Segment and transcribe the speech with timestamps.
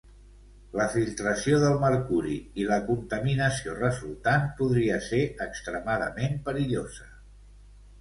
[0.77, 7.13] La filtració del mercuri i la contaminació resultant podria ser extremadament perillosa.